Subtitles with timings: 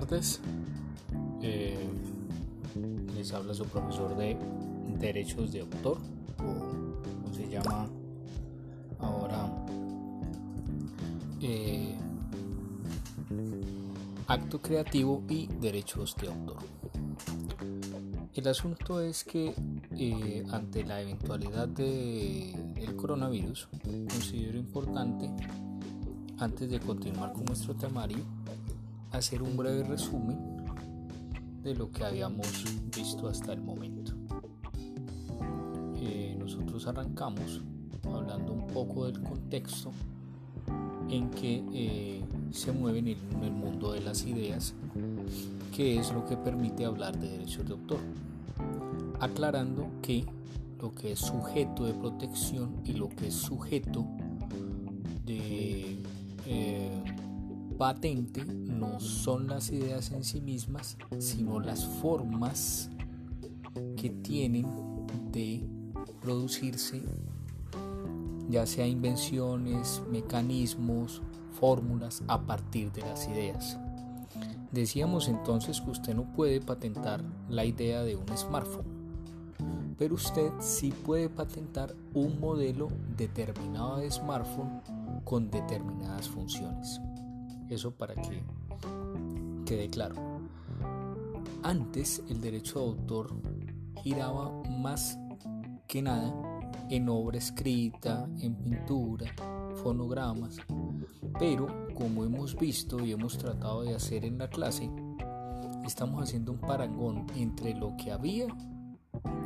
[0.00, 0.42] tardes.
[1.40, 1.88] Eh,
[3.16, 4.36] les habla su profesor de
[4.98, 5.96] Derechos de Autor,
[6.38, 7.88] o como se llama
[8.98, 9.50] ahora,
[11.40, 11.94] eh,
[14.26, 16.58] Acto Creativo y Derechos de Autor.
[18.34, 19.54] El asunto es que
[19.92, 25.30] eh, ante la eventualidad del coronavirus, considero importante,
[26.38, 28.18] antes de continuar con nuestro temario,
[29.12, 30.38] hacer un breve resumen
[31.62, 32.46] de lo que habíamos
[32.96, 34.12] visto hasta el momento.
[35.96, 37.62] Eh, nosotros arrancamos
[38.04, 39.90] hablando un poco del contexto
[41.08, 44.74] en que eh, se mueve en el mundo de las ideas,
[45.74, 47.98] que es lo que permite hablar de derechos de autor,
[49.20, 50.24] aclarando que
[50.80, 54.06] lo que es sujeto de protección y lo que es sujeto
[55.24, 55.55] de
[57.76, 62.90] patente no son las ideas en sí mismas, sino las formas
[63.96, 64.66] que tienen
[65.30, 65.66] de
[66.20, 67.02] producirse,
[68.48, 71.22] ya sea invenciones, mecanismos,
[71.58, 73.78] fórmulas a partir de las ideas.
[74.72, 80.92] Decíamos entonces que usted no puede patentar la idea de un smartphone, pero usted sí
[81.04, 84.80] puede patentar un modelo determinado de smartphone
[85.24, 87.00] con determinadas funciones.
[87.68, 88.42] Eso para que
[89.64, 90.14] quede claro.
[91.62, 93.40] Antes el derecho de autor
[94.02, 95.18] giraba más
[95.88, 96.32] que nada
[96.90, 99.26] en obra escrita, en pintura,
[99.82, 100.58] fonogramas,
[101.38, 104.90] pero como hemos visto y hemos tratado de hacer en la clase,
[105.84, 108.46] estamos haciendo un parangón entre lo que había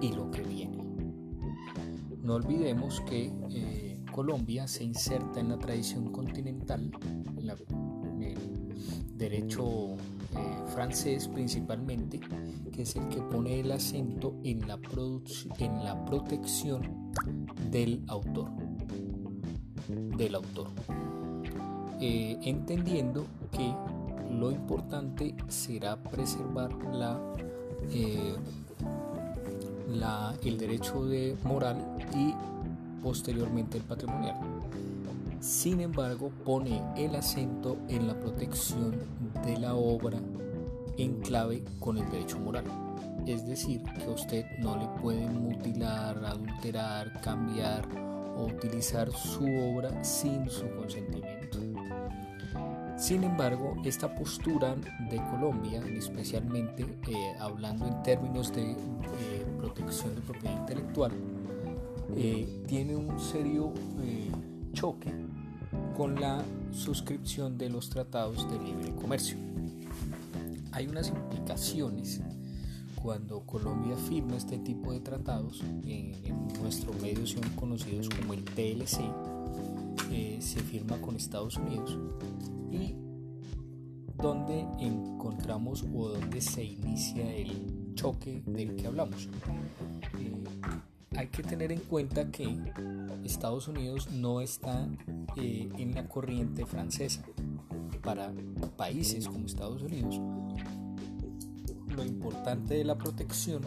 [0.00, 0.84] y lo que viene.
[2.22, 6.90] No olvidemos que eh, Colombia se inserta en la tradición continental,
[9.20, 9.96] derecho
[10.34, 12.18] eh, francés principalmente,
[12.72, 14.78] que es el que pone el acento en la,
[15.58, 17.12] en la protección
[17.70, 18.50] del autor.
[20.16, 20.68] Del autor.
[22.00, 23.74] Eh, entendiendo que
[24.32, 27.20] lo importante será preservar la,
[27.90, 28.34] eh,
[29.88, 31.76] la, el derecho de moral
[32.16, 32.34] y
[33.02, 34.36] posteriormente el patrimonial.
[35.40, 38.29] Sin embargo, pone el acento en la protección
[39.90, 40.18] obra
[40.96, 42.64] en clave con el derecho moral.
[43.26, 47.86] Es decir, que usted no le puede mutilar, adulterar, cambiar
[48.36, 51.58] o utilizar su obra sin su consentimiento.
[52.96, 54.76] Sin embargo, esta postura
[55.10, 58.76] de Colombia, especialmente eh, hablando en términos de
[59.58, 61.12] protección de propiedad intelectual,
[62.16, 63.72] eh, tiene un serio
[64.02, 64.30] eh,
[64.72, 65.14] choque
[65.96, 69.38] con la suscripción de los tratados de libre comercio.
[70.72, 72.20] Hay unas implicaciones
[73.02, 79.00] cuando Colombia firma este tipo de tratados, en nuestro medio son conocidos como el TLC,
[80.10, 81.98] eh, se firma con Estados Unidos
[82.70, 82.94] y
[84.16, 89.28] donde encontramos o donde se inicia el choque del que hablamos
[91.16, 92.48] hay que tener en cuenta que
[93.24, 94.88] Estados Unidos no está
[95.36, 97.22] eh, en la corriente francesa.
[98.02, 98.32] Para
[98.78, 100.18] países como Estados Unidos,
[101.94, 103.62] lo importante de la protección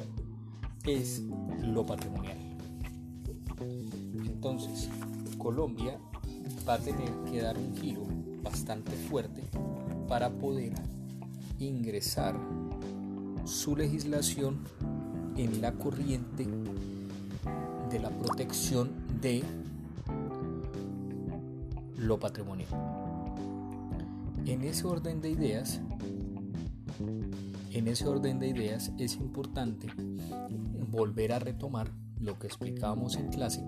[0.86, 1.22] es
[1.62, 2.38] lo patrimonial.
[4.26, 4.90] Entonces,
[5.38, 5.98] Colombia
[6.68, 8.04] va a tener que dar un giro
[8.42, 9.44] bastante fuerte
[10.08, 10.74] para poder
[11.60, 12.36] ingresar
[13.46, 14.60] su legislación
[15.38, 16.46] en la corriente
[17.90, 18.92] de la protección
[19.22, 19.44] de
[21.98, 22.70] lo patrimonial.
[24.46, 25.80] En ese orden de ideas,
[27.74, 29.88] en ese orden de ideas es importante
[30.92, 33.64] volver a retomar lo que explicábamos en clase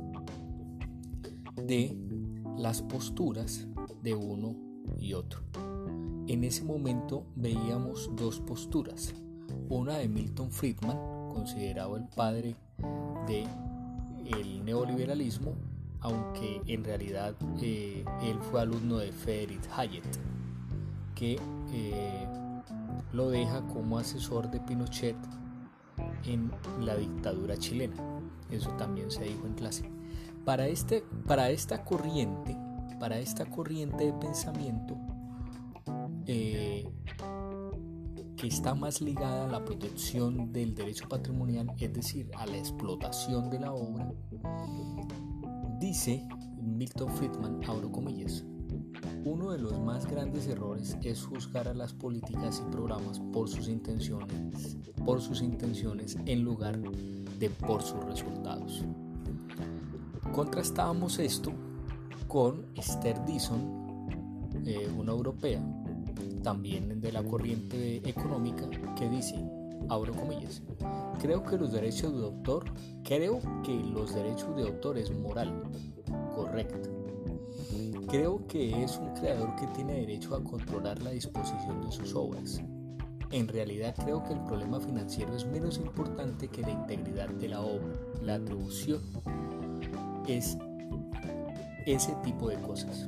[1.56, 1.98] de
[2.56, 3.68] las posturas
[4.04, 4.56] de uno
[5.00, 5.42] y otro.
[6.28, 9.14] En ese momento veíamos dos posturas,
[9.70, 10.98] una de Milton Friedman,
[11.34, 12.56] considerado el padre
[13.28, 13.46] de
[14.38, 15.56] el neoliberalismo,
[16.00, 20.04] aunque en realidad eh, él fue alumno de Friedrich Hayek,
[21.16, 21.40] que
[21.74, 22.28] eh,
[23.12, 25.18] lo deja como asesor de Pinochet
[26.26, 26.52] en
[26.82, 27.96] la dictadura chilena.
[28.50, 29.90] Eso también se dijo en clase.
[30.44, 32.56] Para, este, para esta corriente,
[33.00, 34.96] para esta corriente de pensamiento,
[36.28, 36.88] eh,
[38.36, 43.50] que está más ligada a la protección del derecho patrimonial, es decir, a la explotación
[43.50, 44.12] de la obra,
[45.80, 46.28] dice
[46.62, 48.44] Milton Friedman, abro comillas,
[49.24, 53.68] Uno de los más grandes errores es juzgar a las políticas y programas por sus
[53.68, 56.80] intenciones, por sus intenciones en lugar
[57.40, 58.84] de por sus resultados.
[60.34, 61.52] Contrastábamos esto
[62.28, 64.08] con Esther Dison,
[64.66, 65.62] eh, una europea,
[66.44, 69.36] también de la corriente económica, que dice,
[69.90, 70.62] abro comillas,
[71.20, 72.66] creo que los derechos de autor,
[73.04, 75.64] creo que los derechos de autor es moral,
[76.36, 77.05] correcto.
[78.08, 82.62] Creo que es un creador que tiene derecho a controlar la disposición de sus obras.
[83.32, 87.62] En realidad creo que el problema financiero es menos importante que la integridad de la
[87.62, 89.02] obra, la atribución.
[90.28, 90.58] Es
[91.86, 93.08] ese tipo de cosas.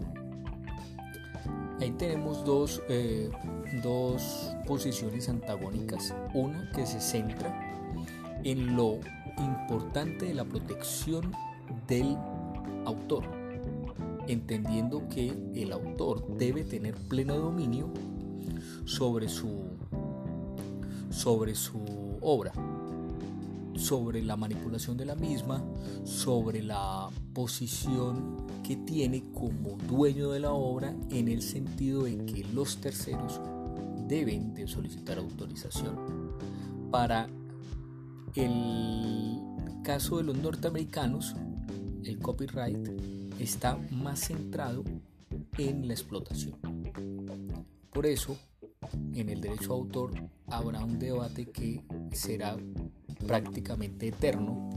[1.80, 3.30] Ahí tenemos dos, eh,
[3.84, 6.14] dos posiciones antagónicas.
[6.34, 7.56] Una que se centra
[8.44, 9.00] en lo
[9.38, 11.32] importante de la protección
[11.88, 12.18] del
[12.86, 13.24] autor,
[14.28, 17.90] entendiendo que el autor debe tener pleno dominio
[18.86, 19.50] sobre su,
[21.10, 21.80] sobre su
[22.22, 22.54] obra,
[23.76, 25.64] sobre la manipulación de la misma,
[26.04, 32.44] sobre la posición que tiene como dueño de la obra en el sentido de que
[32.54, 33.40] los terceros
[34.08, 35.96] deben de solicitar autorización.
[36.92, 37.28] Para
[38.36, 39.40] el
[39.84, 41.36] caso de los norteamericanos,
[42.04, 42.78] el copyright
[43.40, 44.84] está más centrado
[45.58, 46.56] en la explotación.
[47.92, 48.38] Por eso,
[49.14, 50.12] en el derecho a autor
[50.48, 52.58] habrá un debate que será
[53.26, 54.70] prácticamente eterno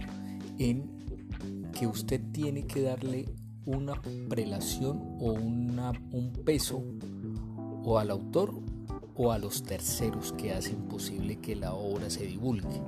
[0.58, 3.28] en que usted tiene que darle
[3.66, 6.82] una prelación o una, un peso
[7.84, 8.54] o al autor
[9.14, 12.80] o a los terceros que hacen posible que la obra se divulgue.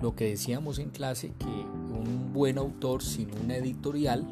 [0.00, 4.26] Lo que decíamos en clase que un buen autor sin una editorial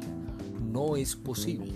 [0.73, 1.71] no es posible.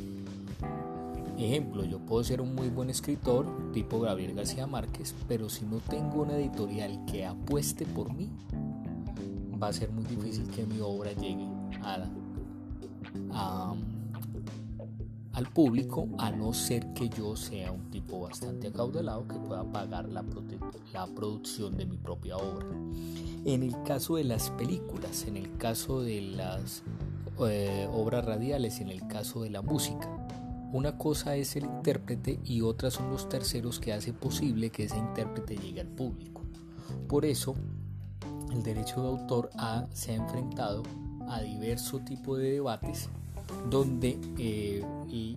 [1.38, 5.78] Ejemplo, yo puedo ser un muy buen escritor, tipo Gabriel García Márquez, pero si no
[5.78, 8.32] tengo una editorial que apueste por mí,
[9.62, 11.48] va a ser muy difícil que mi obra llegue
[15.34, 20.10] al público a no ser que yo sea un tipo bastante acaudalado que pueda pagar
[20.10, 20.24] la
[21.16, 22.66] producción de mi propia obra.
[23.46, 26.82] En el caso de las películas, en el caso de las
[27.48, 30.10] eh, obras radiales, en el caso de la música,
[30.72, 34.98] una cosa es el intérprete y otra son los terceros que hace posible que ese
[34.98, 36.42] intérprete llegue al público.
[37.08, 37.56] Por eso,
[38.52, 39.50] el derecho de autor
[39.94, 40.84] se ha enfrentado
[41.30, 43.10] a diversos tipos de debates
[43.70, 44.84] donde eh,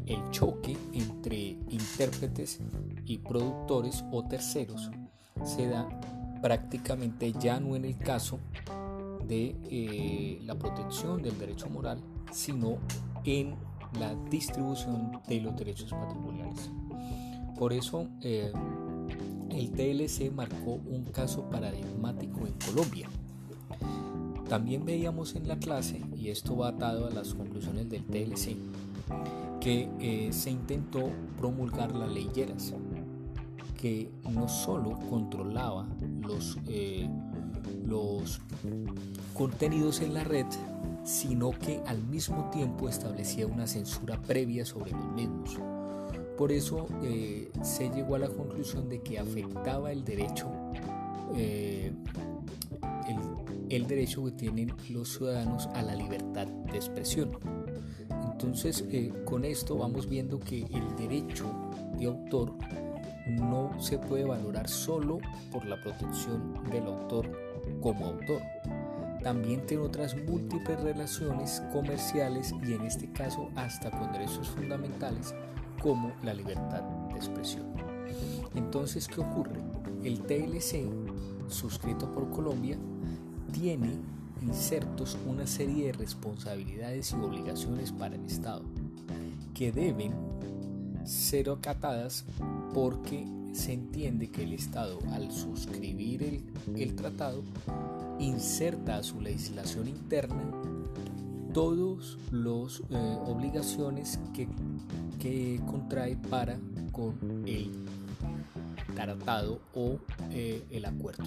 [0.07, 2.61] el choque entre intérpretes
[3.07, 4.91] y productores o terceros
[5.45, 5.89] se da
[6.43, 8.39] prácticamente ya no en el caso
[9.31, 12.77] de eh, la protección del derecho moral, sino
[13.25, 13.55] en
[13.99, 16.71] la distribución de los derechos patrimoniales.
[17.59, 18.53] Por eso eh,
[19.51, 23.09] el TLC marcó un caso paradigmático en Colombia
[24.51, 28.57] también veíamos en la clase, y esto va atado a las conclusiones del TLC,
[29.61, 32.75] que eh, se intentó promulgar la ley Lleras,
[33.81, 35.87] que no solo controlaba
[36.23, 37.09] los, eh,
[37.87, 38.41] los
[39.35, 40.47] contenidos en la red,
[41.05, 45.59] sino que al mismo tiempo establecía una censura previa sobre los mismos.
[46.37, 50.49] Por eso eh, se llegó a la conclusión de que afectaba el derecho
[53.71, 57.39] el derecho que tienen los ciudadanos a la libertad de expresión.
[58.33, 61.47] Entonces, eh, con esto vamos viendo que el derecho
[61.99, 62.53] de autor
[63.29, 65.19] no se puede valorar solo
[65.53, 67.31] por la protección del autor
[67.81, 68.43] como autor.
[69.23, 75.35] También tiene otras múltiples relaciones comerciales y en este caso hasta con derechos fundamentales
[75.83, 77.67] como la libertad de expresión.
[78.55, 79.61] Entonces, ¿qué ocurre?
[80.03, 80.89] El TLC,
[81.49, 82.79] suscrito por Colombia,
[83.53, 83.91] tiene
[84.43, 88.63] insertos una serie de responsabilidades y obligaciones para el Estado
[89.55, 90.15] que deben
[91.05, 92.25] ser acatadas
[92.73, 96.45] porque se entiende que el Estado al suscribir
[96.77, 97.43] el, tratado
[98.19, 100.43] inserta a su legislación interna
[101.53, 104.47] todas las eh, obligaciones que,
[105.19, 106.59] que contrae para
[106.93, 107.15] con
[107.47, 107.71] el
[108.95, 109.99] tratado o
[110.31, 111.25] eh, el acuerdo.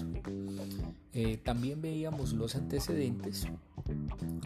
[1.12, 3.46] Eh, también veíamos los antecedentes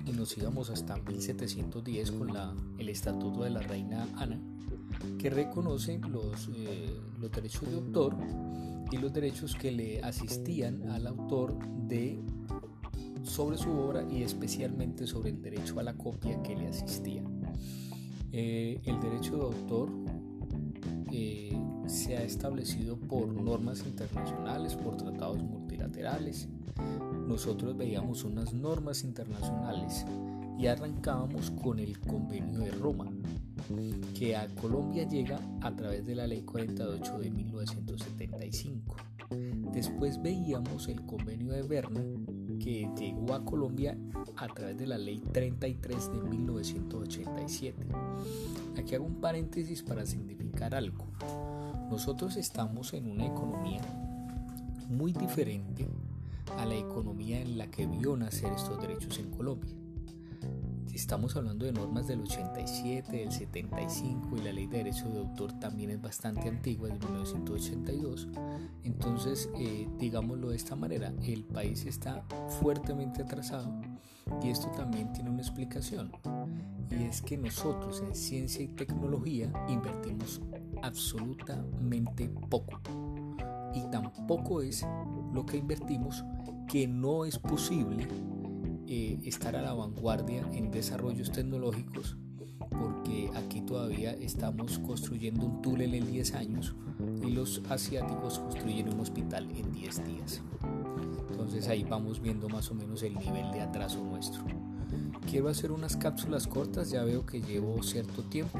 [0.06, 4.40] y nos íbamos hasta 1710 con la, el Estatuto de la Reina Ana,
[5.18, 8.16] que reconoce los, eh, los derechos de autor
[8.90, 12.20] y los derechos que le asistían al autor de
[13.22, 17.22] sobre su obra y especialmente sobre el derecho a la copia que le asistía.
[18.32, 19.90] el derecho de autor
[21.10, 26.48] eh, se ha establecido por normas internacionales, por tratados multilaterales.
[27.26, 30.04] Nosotros veíamos unas normas internacionales
[30.58, 33.06] y arrancábamos con el convenio de Roma,
[34.14, 38.96] que a Colombia llega a través de la ley 48 de 1975.
[39.72, 42.00] Después veíamos el convenio de Berna,
[42.58, 43.96] que llegó a Colombia
[44.36, 47.86] a través de la ley 33 de 1987.
[48.78, 51.06] Aquí hago un paréntesis para significar algo.
[51.90, 53.80] Nosotros estamos en una economía
[54.88, 55.88] muy diferente
[56.58, 59.74] a la economía en la que vio nacer estos derechos en Colombia.
[60.92, 65.52] Estamos hablando de normas del 87, del 75 y la ley de derecho de autor
[65.60, 68.28] también es bastante antigua, es de 1982.
[68.82, 72.24] Entonces, eh, digámoslo de esta manera, el país está
[72.60, 73.72] fuertemente atrasado
[74.42, 76.12] y esto también tiene una explicación.
[76.90, 80.40] Y es que nosotros en ciencia y tecnología invertimos
[80.82, 82.80] absolutamente poco.
[83.74, 84.86] Y tampoco es
[85.32, 86.24] lo que invertimos
[86.66, 88.06] que no es posible
[88.86, 92.16] eh, estar a la vanguardia en desarrollos tecnológicos
[92.70, 96.74] porque aquí todavía estamos construyendo un túnel en 10 años
[97.22, 100.42] y los asiáticos construyen un hospital en 10 días.
[101.30, 104.42] Entonces ahí vamos viendo más o menos el nivel de atraso nuestro.
[105.30, 108.58] Quiero hacer unas cápsulas cortas, ya veo que llevo cierto tiempo.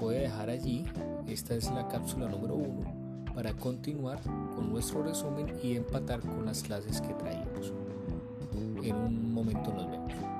[0.00, 0.84] Voy a dejar allí,
[1.26, 4.20] esta es la cápsula número 1, para continuar
[4.54, 7.72] con nuestro resumen y empatar con las clases que traímos.
[8.82, 10.31] En un momento nos vemos.